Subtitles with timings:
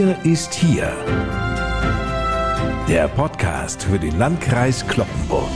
[0.00, 0.90] Hier ist hier.
[2.88, 5.50] Der Podcast für den Landkreis Kloppenburg.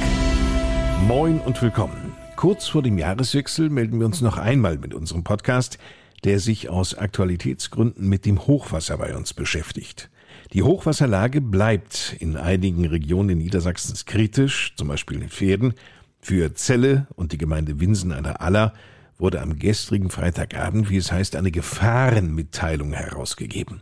[1.08, 2.12] Moin und willkommen.
[2.36, 5.78] Kurz vor dem Jahreswechsel melden wir uns noch einmal mit unserem Podcast,
[6.24, 10.10] der sich aus Aktualitätsgründen mit dem Hochwasser bei uns beschäftigt.
[10.52, 15.72] Die Hochwasserlage bleibt in einigen Regionen Niedersachsens kritisch, zum Beispiel in Pferden.
[16.20, 18.74] Für Celle und die Gemeinde Winsen an der Aller
[19.16, 23.80] wurde am gestrigen Freitagabend, wie es heißt, eine Gefahrenmitteilung herausgegeben.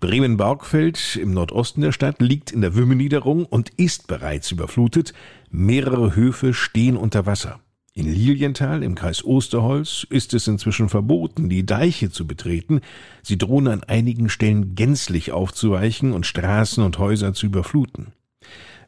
[0.00, 5.12] Bremen-Borgfeld im Nordosten der Stadt liegt in der Wümmeniederung und ist bereits überflutet.
[5.50, 7.60] Mehrere Höfe stehen unter Wasser.
[7.94, 12.80] In Lilienthal im Kreis Osterholz ist es inzwischen verboten, die Deiche zu betreten.
[13.22, 18.12] Sie drohen an einigen Stellen gänzlich aufzuweichen und Straßen und Häuser zu überfluten.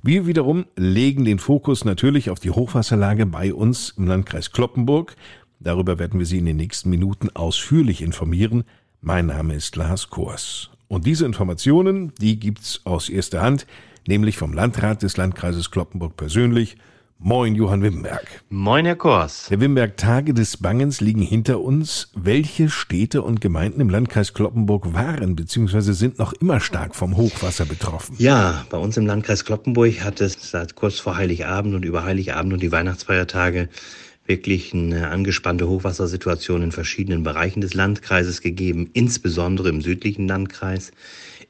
[0.02, 5.16] Wir wiederum legen den Fokus natürlich auf die Hochwasserlage bei uns im Landkreis Kloppenburg.
[5.58, 8.62] Darüber werden wir Sie in den nächsten Minuten ausführlich informieren.
[9.00, 10.70] Mein Name ist Lars Kors.
[10.90, 13.64] Und diese Informationen, die gibt's aus erster Hand,
[14.08, 16.76] nämlich vom Landrat des Landkreises Kloppenburg persönlich–
[17.22, 18.26] Moin, Johann Wimberg.
[18.48, 19.50] Moin, Herr Kors.
[19.50, 22.08] Herr Wimberg, Tage des Bangens liegen hinter uns.
[22.14, 25.92] Welche Städte und Gemeinden im Landkreis Kloppenburg waren bzw.
[25.92, 28.16] sind noch immer stark vom Hochwasser betroffen?
[28.18, 32.54] Ja, bei uns im Landkreis Kloppenburg hat es seit kurz vor Heiligabend und über Heiligabend
[32.54, 33.68] und die Weihnachtsfeiertage
[34.30, 40.92] wirklich eine angespannte Hochwassersituation in verschiedenen Bereichen des Landkreises gegeben, insbesondere im südlichen Landkreis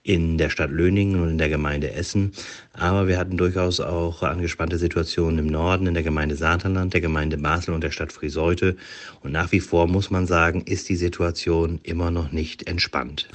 [0.02, 2.32] in der Stadt Löningen und in der Gemeinde Essen.
[2.72, 7.36] Aber wir hatten durchaus auch angespannte Situationen im Norden, in der Gemeinde Saterland, der Gemeinde
[7.36, 8.76] Basel und der Stadt Friseute.
[9.22, 13.28] Und nach wie vor muss man sagen, ist die Situation immer noch nicht entspannt.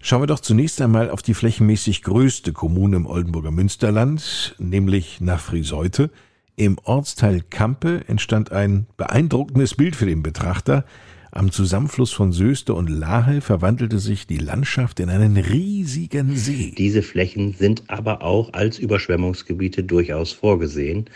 [0.00, 5.40] Schauen wir doch zunächst einmal auf die flächenmäßig größte Kommune im Oldenburger Münsterland, nämlich nach
[5.40, 6.10] Friseute.
[6.56, 10.84] Im Ortsteil Kampe entstand ein beeindruckendes Bild für den Betrachter.
[11.30, 16.74] Am Zusammenfluss von Söste und Lahe verwandelte sich die Landschaft in einen riesigen See.
[16.76, 21.06] Diese Flächen sind aber auch als Überschwemmungsgebiete durchaus vorgesehen.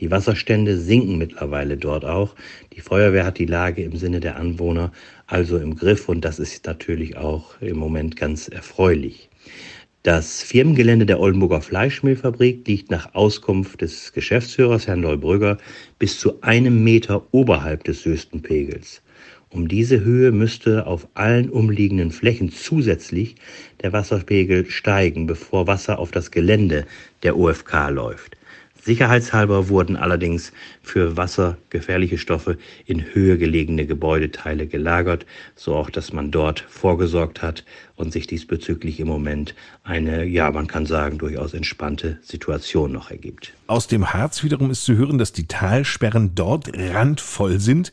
[0.00, 2.34] Die Wasserstände sinken mittlerweile dort auch.
[2.74, 4.92] Die Feuerwehr hat die Lage im Sinne der Anwohner
[5.26, 9.30] also im Griff und das ist natürlich auch im Moment ganz erfreulich.
[10.04, 15.56] Das Firmengelände der Oldenburger Fleischmehlfabrik liegt nach Auskunft des Geschäftsführers Herrn Leubrügger
[15.98, 19.00] bis zu einem Meter oberhalb des Söstenpegels.
[19.48, 23.36] Um diese Höhe müsste auf allen umliegenden Flächen zusätzlich
[23.82, 26.84] der Wasserpegel steigen, bevor Wasser auf das Gelände
[27.22, 28.36] der OFK läuft.
[28.84, 30.52] Sicherheitshalber wurden allerdings
[30.82, 35.24] für wassergefährliche Stoffe in höher gelegene Gebäudeteile gelagert,
[35.56, 37.64] so auch, dass man dort vorgesorgt hat
[37.96, 43.54] und sich diesbezüglich im Moment eine, ja, man kann sagen, durchaus entspannte Situation noch ergibt.
[43.68, 47.90] Aus dem Harz wiederum ist zu hören, dass die Talsperren dort randvoll sind.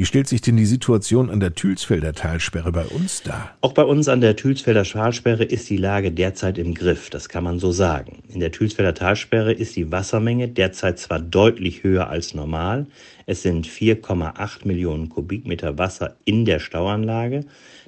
[0.00, 3.54] Wie stellt sich denn die Situation an der Thülsfelder Talsperre bei uns dar?
[3.60, 7.44] Auch bei uns an der Thülsfelder Talsperre ist die Lage derzeit im Griff, das kann
[7.44, 8.22] man so sagen.
[8.32, 12.86] In der Thülsfelder Talsperre ist die Wassermenge derzeit zwar deutlich höher als normal,
[13.26, 17.44] es sind 4,8 Millionen Kubikmeter Wasser in der Stauanlage,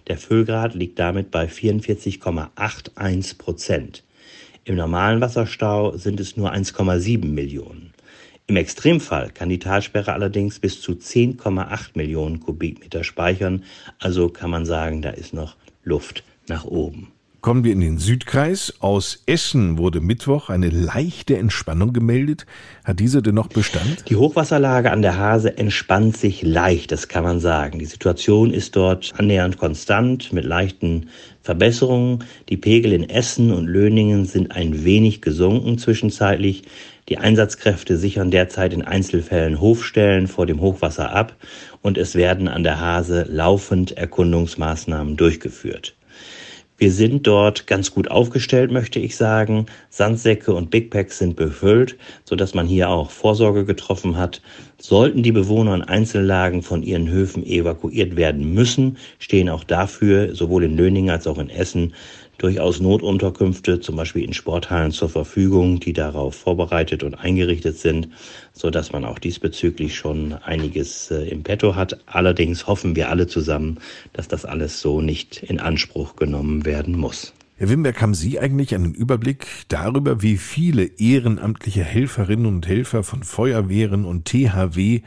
[0.07, 4.05] der Füllgrad liegt damit bei 44,81 Prozent.
[4.65, 7.92] Im normalen Wasserstau sind es nur 1,7 Millionen.
[8.47, 13.65] Im Extremfall kann die Talsperre allerdings bis zu 10,8 Millionen Kubikmeter speichern,
[13.99, 17.13] also kann man sagen, da ist noch Luft nach oben.
[17.43, 18.73] Kommen wir in den Südkreis.
[18.79, 22.47] Aus Essen wurde Mittwoch eine leichte Entspannung gemeldet.
[22.85, 24.05] Hat diese denn noch Bestand?
[24.09, 27.81] Die Hochwasserlage an der Hase entspannt sich leicht, das kann man sagen.
[27.81, 31.09] Die Situation ist dort annähernd konstant mit leichten
[31.43, 32.23] Verbesserungen.
[32.49, 36.63] Die Pegel in Essen und Löningen sind ein wenig gesunken zwischenzeitlich.
[37.09, 41.35] Die Einsatzkräfte sichern derzeit in Einzelfällen Hofstellen vor dem Hochwasser ab
[41.81, 45.97] und es werden an der Hase laufend Erkundungsmaßnahmen durchgeführt.
[46.83, 49.67] Wir sind dort ganz gut aufgestellt, möchte ich sagen.
[49.89, 54.43] Sandsäcke und Big Packs sind befüllt, sodass man hier auch Vorsorge getroffen hat.
[54.85, 60.65] Sollten die Bewohner in Einzellagen von ihren Höfen evakuiert werden müssen, stehen auch dafür sowohl
[60.65, 61.95] in Löningen als auch in Essen
[62.39, 68.09] durchaus Notunterkünfte, zum Beispiel in Sporthallen zur Verfügung, die darauf vorbereitet und eingerichtet sind,
[68.53, 72.01] so dass man auch diesbezüglich schon einiges äh, im Petto hat.
[72.07, 73.79] Allerdings hoffen wir alle zusammen,
[74.15, 77.33] dass das alles so nicht in Anspruch genommen werden muss.
[77.63, 83.23] Herr Wimberg, haben Sie eigentlich einen Überblick darüber, wie viele ehrenamtliche Helferinnen und Helfer von
[83.23, 85.03] Feuerwehren und THW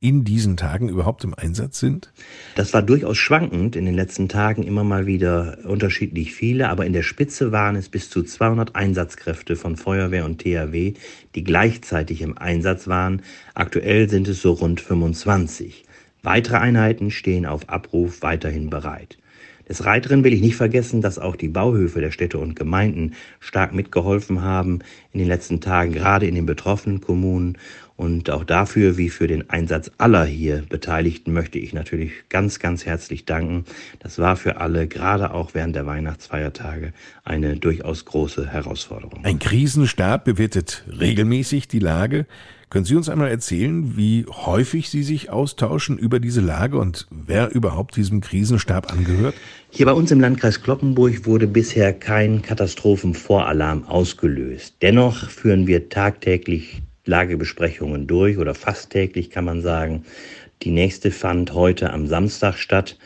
[0.00, 2.10] in diesen Tagen überhaupt im Einsatz sind?
[2.54, 6.94] Das war durchaus schwankend in den letzten Tagen immer mal wieder unterschiedlich viele, aber in
[6.94, 10.94] der Spitze waren es bis zu 200 Einsatzkräfte von Feuerwehr und THW,
[11.34, 13.20] die gleichzeitig im Einsatz waren.
[13.52, 15.84] Aktuell sind es so rund 25.
[16.22, 19.18] Weitere Einheiten stehen auf Abruf weiterhin bereit.
[19.68, 23.74] Des Weiteren will ich nicht vergessen, dass auch die Bauhöfe der Städte und Gemeinden stark
[23.74, 24.80] mitgeholfen haben
[25.12, 27.58] in den letzten Tagen, gerade in den betroffenen Kommunen.
[27.96, 32.86] Und auch dafür, wie für den Einsatz aller hier Beteiligten, möchte ich natürlich ganz, ganz
[32.86, 33.64] herzlich danken.
[33.98, 36.92] Das war für alle, gerade auch während der Weihnachtsfeiertage,
[37.24, 39.24] eine durchaus große Herausforderung.
[39.24, 42.26] Ein Krisenstab bewertet regelmäßig die Lage.
[42.70, 47.54] Können Sie uns einmal erzählen, wie häufig Sie sich austauschen über diese Lage und wer
[47.54, 49.34] überhaupt diesem Krisenstab angehört?
[49.70, 54.76] Hier bei uns im Landkreis Kloppenburg wurde bisher kein Katastrophenvoralarm ausgelöst.
[54.82, 60.04] Dennoch führen wir tagtäglich Lagebesprechungen durch oder fast täglich kann man sagen.
[60.62, 62.98] Die nächste fand heute am Samstag statt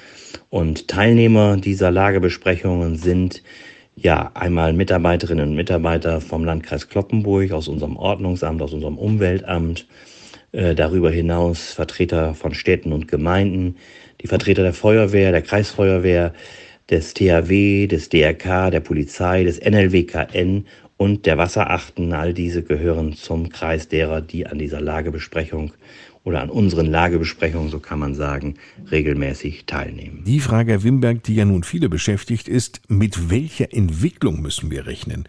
[0.50, 3.44] und Teilnehmer dieser Lagebesprechungen sind
[3.96, 9.86] ja einmal Mitarbeiterinnen und Mitarbeiter vom Landkreis Kloppenburg, aus unserem Ordnungsamt, aus unserem Umweltamt,
[10.52, 13.76] äh, darüber hinaus Vertreter von Städten und Gemeinden,
[14.20, 16.32] die Vertreter der Feuerwehr, der Kreisfeuerwehr,
[16.90, 20.66] des THW, des DRK, der Polizei, des NLWKN
[21.02, 22.12] und der Wasserachten.
[22.12, 25.72] All diese gehören zum Kreis derer, die an dieser Lagebesprechung
[26.22, 28.54] oder an unseren Lagebesprechungen, so kann man sagen,
[28.88, 30.22] regelmäßig teilnehmen.
[30.24, 34.86] Die Frage, Herr Wimberg, die ja nun viele beschäftigt, ist, mit welcher Entwicklung müssen wir
[34.86, 35.24] rechnen?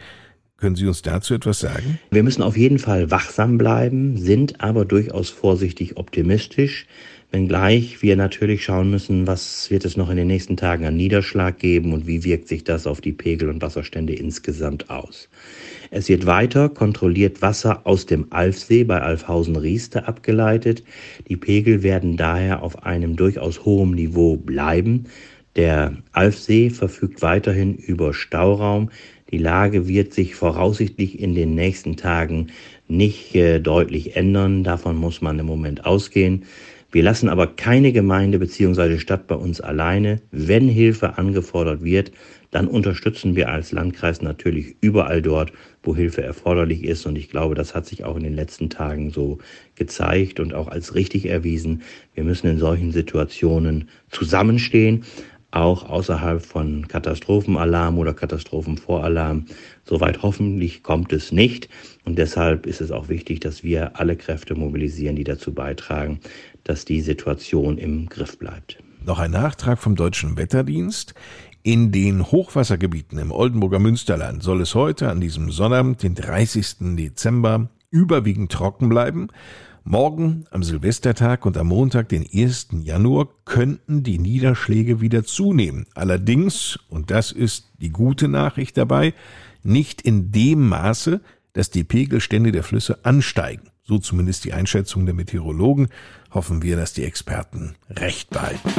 [0.64, 2.00] Können Sie uns dazu etwas sagen?
[2.10, 6.88] Wir müssen auf jeden Fall wachsam bleiben, sind aber durchaus vorsichtig optimistisch,
[7.32, 11.60] wenngleich wir natürlich schauen müssen, was wird es noch in den nächsten Tagen an Niederschlag
[11.60, 15.28] geben und wie wirkt sich das auf die Pegel und Wasserstände insgesamt aus.
[15.92, 20.82] Es wird weiter kontrolliert Wasser aus dem Alfsee bei Alfhausen-Rieste abgeleitet.
[21.28, 25.08] Die Pegel werden daher auf einem durchaus hohen Niveau bleiben.
[25.56, 28.90] Der Alfsee verfügt weiterhin über Stauraum.
[29.34, 32.52] Die Lage wird sich voraussichtlich in den nächsten Tagen
[32.88, 34.64] nicht äh, deutlich ändern.
[34.64, 36.46] Davon muss man im Moment ausgehen.
[36.92, 39.00] Wir lassen aber keine Gemeinde bzw.
[39.00, 40.22] Stadt bei uns alleine.
[40.30, 42.12] Wenn Hilfe angefordert wird,
[42.52, 45.52] dann unterstützen wir als Landkreis natürlich überall dort,
[45.82, 47.08] wo Hilfe erforderlich ist.
[47.08, 49.40] Und ich glaube, das hat sich auch in den letzten Tagen so
[49.74, 51.82] gezeigt und auch als richtig erwiesen.
[52.14, 55.04] Wir müssen in solchen Situationen zusammenstehen,
[55.56, 59.46] auch außerhalb von Katastrophenalarm oder Katastrophenvoralarm.
[59.86, 61.70] Soweit hoffentlich kommt es nicht.
[62.06, 66.20] Und deshalb ist es auch wichtig, dass wir alle Kräfte mobilisieren, die dazu beitragen,
[66.64, 68.80] dass die Situation im Griff bleibt.
[69.06, 71.14] Noch ein Nachtrag vom Deutschen Wetterdienst.
[71.62, 76.96] In den Hochwassergebieten im Oldenburger Münsterland soll es heute an diesem Sonnabend, den 30.
[76.98, 79.28] Dezember, überwiegend trocken bleiben.
[79.86, 82.70] Morgen am Silvestertag und am Montag, den 1.
[82.84, 85.88] Januar, könnten die Niederschläge wieder zunehmen.
[85.94, 89.14] Allerdings, und das ist die gute Nachricht dabei,
[89.62, 91.20] nicht in dem Maße,
[91.52, 93.70] dass die Pegelstände der Flüsse ansteigen.
[93.84, 95.90] So zumindest die Einschätzung der Meteorologen.
[96.32, 98.70] Hoffen wir, dass die Experten recht behalten.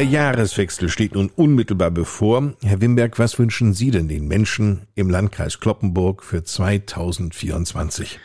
[0.00, 2.54] Der Jahreswechsel steht nun unmittelbar bevor.
[2.62, 8.18] Herr Wimberg, was wünschen Sie denn den Menschen im Landkreis Kloppenburg für 2024?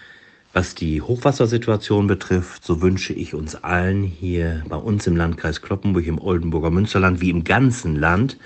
[0.53, 6.07] Was die Hochwassersituation betrifft, so wünsche ich uns allen hier bei uns im Landkreis Kloppenburg,
[6.07, 8.37] im Oldenburger Münsterland wie im ganzen Land,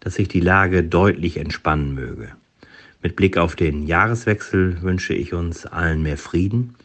[0.00, 2.30] dass sich die Lage deutlich entspannen möge.
[3.02, 6.76] Mit Blick auf den Jahreswechsel wünsche ich uns allen mehr Frieden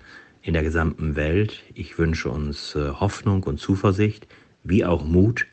[0.42, 1.64] in der gesamten Welt.
[1.74, 4.28] Ich wünsche uns äh, Hoffnung und Zuversicht,
[4.66, 5.46] wie auch Mut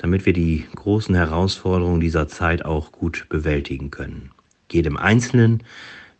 [0.00, 4.30] damit wir die großen Herausforderungen dieser Zeit auch gut bewältigen können.
[4.72, 5.62] Jedem Einzelnen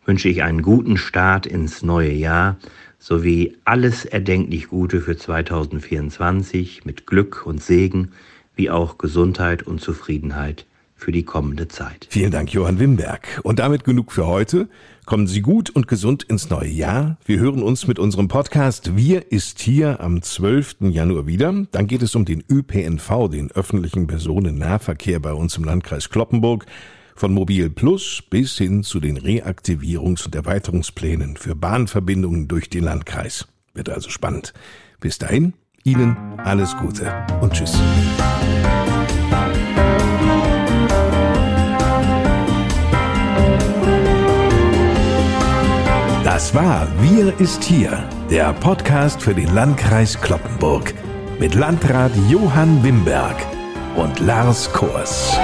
[0.05, 2.57] wünsche ich einen guten Start ins neue Jahr
[2.99, 8.11] sowie alles erdenklich Gute für 2024 mit Glück und Segen
[8.55, 10.67] wie auch Gesundheit und Zufriedenheit
[11.01, 12.07] für die kommende Zeit.
[12.09, 13.41] Vielen Dank, Johann Wimberg.
[13.43, 14.69] Und damit genug für heute.
[15.05, 17.17] Kommen Sie gut und gesund ins neue Jahr.
[17.25, 20.75] Wir hören uns mit unserem Podcast Wir ist hier am 12.
[20.91, 21.65] Januar wieder.
[21.71, 26.67] Dann geht es um den ÖPNV, den öffentlichen Personennahverkehr bei uns im Landkreis Kloppenburg.
[27.15, 33.47] Von Mobil Plus bis hin zu den Reaktivierungs- und Erweiterungsplänen für Bahnverbindungen durch den Landkreis.
[33.73, 34.53] Wird also spannend.
[34.99, 35.53] Bis dahin,
[35.83, 37.79] Ihnen alles Gute und Tschüss.
[46.41, 50.91] Das war Wir ist hier, der Podcast für den Landkreis Kloppenburg
[51.39, 53.35] mit Landrat Johann Wimberg
[53.95, 55.37] und Lars Kors.